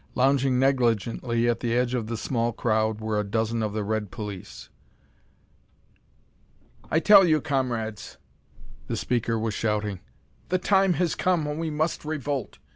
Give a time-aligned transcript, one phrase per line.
[0.15, 4.09] Lounging negligently at the edge of the small crowd were a dozen of the red
[4.09, 4.69] police.
[6.89, 8.17] "I tell you, comrades,"
[8.87, 9.99] the speaker was shouting,
[10.49, 12.57] "the time has come when we must revolt.